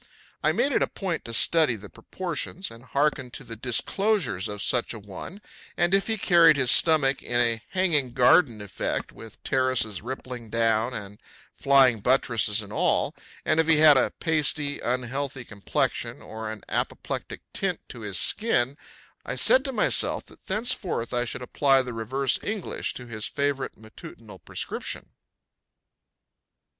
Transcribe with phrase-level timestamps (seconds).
[0.43, 4.63] I made it a point to study the proportions and hearken to the disclosures of
[4.63, 5.43] such a one,
[5.77, 10.95] and if he carried his stomach in a hanging garden effect, with terraces rippling down
[10.95, 11.19] and
[11.53, 13.13] flying buttresses and all;
[13.45, 18.79] and if he had a pasty, unhealthy complexion or an apoplectic tint to his skin
[19.23, 23.77] I said to myself that thenceforth I should apply the reverse English to his favorite
[23.77, 25.11] matutinal prescription.